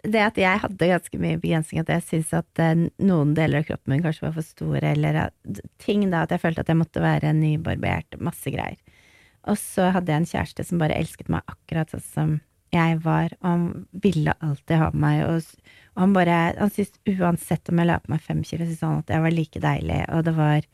det 0.02 0.18
at 0.26 0.38
jeg 0.40 0.58
hadde 0.64 0.88
ganske 0.90 1.18
mye 1.22 1.38
begrensning, 1.38 1.84
at 1.84 1.90
jeg 1.92 2.02
syntes 2.08 2.32
at 2.34 2.58
eh, 2.62 2.88
noen 3.06 3.36
deler 3.38 3.62
av 3.62 3.68
kroppen 3.68 3.92
min 3.94 4.02
kanskje 4.02 4.24
var 4.26 4.32
for 4.34 4.42
store, 4.46 4.82
eller 4.96 5.20
ting 5.82 6.02
da, 6.10 6.24
at 6.26 6.34
jeg 6.34 6.42
følte 6.42 6.64
at 6.64 6.72
jeg 6.72 6.80
måtte 6.80 7.04
være 7.04 7.30
nybarbert, 7.38 8.18
masse 8.18 8.50
greier. 8.50 8.80
Og 9.50 9.58
så 9.58 9.90
hadde 9.94 10.12
jeg 10.12 10.22
en 10.22 10.30
kjæreste 10.30 10.64
som 10.68 10.78
bare 10.82 10.96
elsket 11.00 11.28
meg 11.32 11.42
akkurat 11.50 11.90
sånn 11.90 12.04
som 12.06 12.32
jeg 12.72 13.00
var, 13.04 13.34
og 13.42 13.48
han 13.50 13.64
ville 14.00 14.32
alltid 14.40 14.78
ha 14.80 14.86
meg, 14.96 15.26
og, 15.28 15.42
og 15.92 16.00
han 16.06 16.14
bare, 16.16 16.36
han 16.56 16.70
syntes 16.72 17.18
uansett 17.20 17.68
om 17.68 17.82
jeg 17.82 17.88
la 17.90 17.98
på 18.00 18.12
meg 18.14 18.22
fem 18.24 18.40
kilo, 18.48 18.64
syntes 18.64 18.80
han 18.86 19.02
at 19.02 19.12
jeg 19.12 19.24
var 19.26 19.34
like 19.36 19.60
deilig, 19.60 19.98
og 20.08 20.22
det 20.24 20.32
var, 20.38 20.68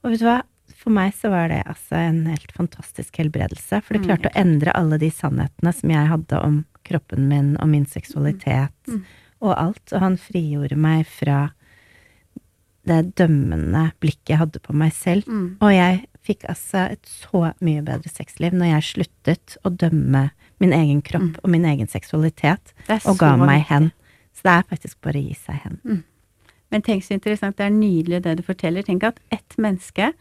og 0.00 0.14
vet 0.14 0.22
du 0.22 0.24
hva, 0.24 0.38
for 0.80 0.94
meg 0.96 1.12
så 1.12 1.28
var 1.34 1.50
det 1.52 1.58
altså 1.68 1.98
en 2.00 2.22
helt 2.30 2.54
fantastisk 2.56 3.18
helbredelse, 3.20 3.82
for 3.84 3.92
det 3.92 4.00
Mm, 4.00 4.06
klarte 4.08 4.30
å 4.32 4.38
endre 4.40 4.72
alle 4.72 4.96
de 5.02 5.10
sannhetene 5.12 5.74
som 5.76 5.92
jeg 5.92 6.08
hadde 6.14 6.40
om 6.40 6.56
kroppen 6.88 7.28
min 7.28 7.52
og 7.60 7.68
min 7.68 7.84
seksualitet 7.84 8.72
Mm. 8.88 9.04
og 9.44 9.52
alt, 9.58 9.92
og 9.92 10.00
han 10.00 10.16
frigjorde 10.16 10.76
meg 10.80 11.04
fra 11.06 11.50
det 12.86 13.14
dømmende 13.16 13.92
blikket 14.00 14.28
jeg 14.34 14.38
hadde 14.38 14.60
på 14.60 14.74
meg 14.74 14.92
selv, 14.92 15.24
Mm. 15.26 15.56
og 15.60 15.70
jeg 15.72 16.06
fikk 16.24 16.44
altså 16.48 16.90
et 16.90 17.02
så 17.04 17.54
mye 17.60 17.82
bedre 17.84 18.08
sexliv 18.08 18.52
når 18.52 18.70
jeg 18.72 18.82
sluttet 18.82 19.56
å 19.64 19.70
dømme 19.76 20.30
min 20.60 20.72
egen 20.72 21.02
kropp 21.02 21.22
Mm. 21.22 21.36
og 21.42 21.50
min 21.50 21.64
egen 21.64 21.86
seksualitet, 21.86 22.72
og 23.06 23.18
ga 23.18 23.36
meg 23.36 23.62
hen. 23.68 23.92
Så 24.34 24.42
det 24.42 24.52
er 24.52 24.76
faktisk 24.76 24.96
bare 25.02 25.14
å 25.20 25.28
gi 25.28 25.34
seg 25.34 25.54
hen. 25.64 26.04
Men 26.70 26.82
tenk 26.82 27.02
så 27.04 27.14
interessant, 27.14 27.56
det 27.56 27.66
er 27.66 27.70
nydelig 27.70 28.22
det 28.22 28.36
du 28.38 28.42
forteller. 28.42 28.82
Tenk 28.82 29.04
at 29.04 29.20
ett 29.30 29.56
menneske 29.58 30.12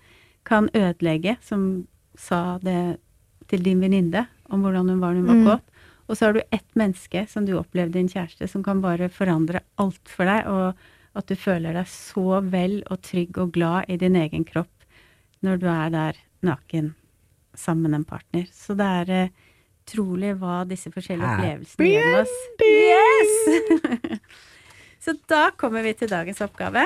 kan 0.45 0.69
ødelegge, 0.73 1.37
som 1.41 1.87
sa 2.15 2.59
det 2.59 2.99
til 3.47 3.63
din 3.63 3.79
venninne 3.81 4.27
om 4.51 4.61
hvordan 4.61 4.89
hun 4.89 4.99
var 4.99 5.13
da 5.13 5.19
hun 5.19 5.25
var 5.27 5.35
Mm. 5.35 5.45
kåt. 5.45 5.61
Og 6.09 6.17
så 6.17 6.25
har 6.25 6.33
du 6.33 6.41
ett 6.51 6.75
menneske 6.75 7.27
som 7.29 7.45
du 7.45 7.53
opplevde, 7.57 7.93
din 7.93 8.09
kjæreste, 8.09 8.47
som 8.49 8.61
kan 8.63 8.81
bare 8.81 9.09
forandre 9.09 9.61
alt 9.79 10.01
for 10.05 10.25
deg, 10.25 10.45
og 10.47 10.75
at 11.13 11.29
du 11.29 11.35
føler 11.37 11.75
deg 11.77 11.89
så 11.89 12.41
vel 12.49 12.79
og 12.91 13.01
trygg 13.05 13.37
og 13.41 13.53
glad 13.55 13.89
i 13.91 13.99
din 14.01 14.17
egen 14.17 14.45
kropp 14.47 14.71
når 15.45 15.59
du 15.61 15.67
er 15.69 15.93
der 15.93 16.19
naken 16.45 16.93
sammen 17.53 17.91
med 17.91 18.01
en 18.01 18.07
partner. 18.07 18.47
Så 18.49 18.73
det 18.79 18.87
er 19.03 19.29
utrolig 19.83 20.33
uh, 20.33 20.39
hva 20.41 20.61
disse 20.67 20.89
forskjellige 20.93 21.35
opplevelsene 21.35 21.89
gjør 21.91 22.07
med 22.09 22.21
oss. 22.23 22.35
Yes! 22.63 24.19
Så 25.03 25.17
da 25.27 25.49
kommer 25.59 25.83
vi 25.83 25.93
til 25.99 26.09
dagens 26.09 26.39
oppgave. 26.41 26.85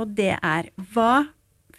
Og 0.00 0.16
det 0.16 0.32
er 0.36 0.72
hva 0.94 1.28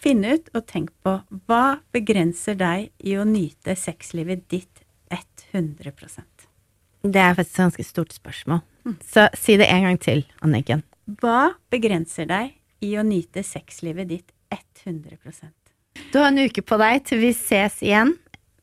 Finn 0.02 0.24
ut 0.26 0.48
og 0.58 0.64
tenk 0.66 0.90
på 1.06 1.12
hva 1.46 1.78
begrenser 1.94 2.56
deg 2.58 2.88
i 3.06 3.14
å 3.22 3.26
nyte 3.28 3.76
sexlivet 3.78 4.48
ditt 4.50 4.82
100% 5.14 6.48
Det 7.04 7.22
er 7.22 7.36
faktisk 7.38 7.54
et 7.54 7.62
ganske 7.68 7.86
stort 7.86 8.16
spørsmål. 8.16 8.64
Så 9.06 9.28
si 9.38 9.60
det 9.62 9.68
en 9.70 9.86
gang 9.86 10.00
til, 10.02 10.24
Anniken. 10.42 10.82
Hva 11.20 11.56
begrenser 11.72 12.28
deg 12.30 12.54
i 12.86 12.94
å 12.98 13.04
nyte 13.04 13.44
sexlivet 13.44 14.08
ditt 14.08 14.32
100 14.86 15.18
Du 16.12 16.20
har 16.20 16.30
en 16.30 16.40
uke 16.40 16.62
på 16.62 16.78
deg 16.80 17.04
til 17.08 17.22
vi 17.22 17.32
ses 17.36 17.82
igjen. 17.84 18.16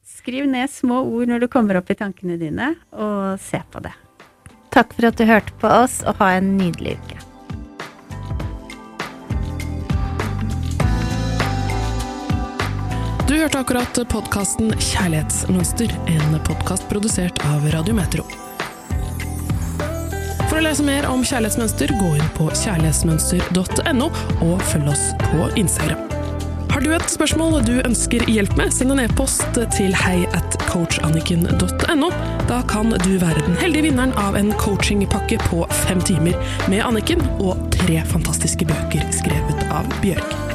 Skriv 0.09 0.49
ned 0.49 0.71
små 0.73 1.03
ord 1.05 1.29
når 1.29 1.45
du 1.45 1.49
kommer 1.53 1.79
opp 1.79 1.91
i 1.93 1.99
tankene 1.99 2.39
dine, 2.41 2.73
og 2.93 3.37
se 3.43 3.61
på 3.71 3.83
det. 3.85 3.93
Takk 4.73 4.95
for 4.97 5.11
at 5.11 5.21
du 5.21 5.27
hørte 5.29 5.55
på 5.61 5.69
oss, 5.69 6.01
og 6.07 6.17
ha 6.23 6.39
en 6.39 6.57
nydelig 6.57 6.97
uke. 6.97 7.21
Du 13.29 13.37
hørte 13.37 13.61
akkurat 13.61 14.05
podkasten 14.09 14.73
Kjærlighetsmønster, 14.73 15.93
en 16.09 16.43
podkast 16.49 16.89
produsert 16.89 17.43
av 17.53 17.69
Radio 17.77 17.97
Metro. 17.99 18.48
Å 20.59 20.63
lese 20.65 20.83
mer 20.83 21.05
om 21.07 21.21
kjærlighetsmønster, 21.23 21.93
gå 22.01 22.09
inn 22.19 22.31
på 22.35 22.49
kjærlighetsmønster.no, 22.51 24.09
og 24.43 24.65
følg 24.67 24.89
oss 24.91 25.05
på 25.29 25.47
Instagram. 25.61 26.01
Har 26.73 26.83
du 26.83 26.89
et 26.97 27.07
spørsmål 27.13 27.61
du 27.63 27.77
ønsker 27.87 28.27
hjelp 28.27 28.57
med, 28.59 28.75
send 28.75 28.91
en 28.97 29.05
e-post 29.05 29.47
til 29.77 29.95
hei 30.03 30.17
at 30.35 30.59
coachanniken.no. 30.67 32.11
Da 32.51 32.59
kan 32.75 32.91
du 32.91 33.13
være 33.23 33.47
den 33.47 33.55
heldige 33.63 33.87
vinneren 33.87 34.17
av 34.19 34.35
en 34.41 34.51
coachingpakke 34.59 35.39
på 35.47 35.63
fem 35.85 36.03
timer 36.03 36.35
med 36.67 36.83
Anniken 36.83 37.23
og 37.39 37.63
tre 37.79 38.03
fantastiske 38.11 38.67
bøker 38.67 39.07
skrevet 39.15 39.67
av 39.71 39.87
Bjørg. 40.03 40.48